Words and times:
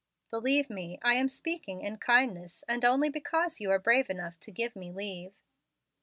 "Believe 0.31 0.67
me, 0.71 0.97
I 1.03 1.13
am 1.13 1.27
speaking 1.27 1.83
in 1.83 1.97
kindness, 1.97 2.63
and 2.67 2.83
only 2.83 3.07
because 3.07 3.61
you 3.61 3.69
are 3.69 3.77
brave 3.77 4.09
enough 4.09 4.39
to 4.39 4.49
give 4.51 4.75
me 4.75 4.91
leave. 4.91 5.35